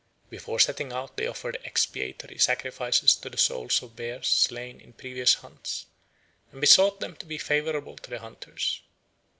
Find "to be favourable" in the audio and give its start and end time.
7.17-7.97